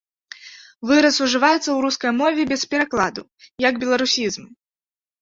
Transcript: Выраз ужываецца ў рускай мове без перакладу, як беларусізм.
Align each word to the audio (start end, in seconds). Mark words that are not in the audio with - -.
Выраз 0.91 1.17
ужываецца 1.25 1.59
ў 1.71 1.77
рускай 1.87 2.11
мове 2.23 2.41
без 2.55 2.61
перакладу, 2.75 3.21
як 3.69 3.73
беларусізм. 3.89 4.43